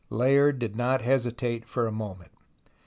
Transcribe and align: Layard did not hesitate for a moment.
Layard 0.09 0.57
did 0.57 0.75
not 0.75 1.03
hesitate 1.03 1.69
for 1.69 1.85
a 1.85 1.91
moment. 1.91 2.31